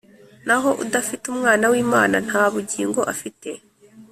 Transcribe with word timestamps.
Naho 0.47 0.69
udafite 0.83 1.23
Umwana 1.33 1.65
w'Imana 1.71 2.15
nta 2.27 2.43
bugingo 2.53 3.01
afite." 3.13 3.49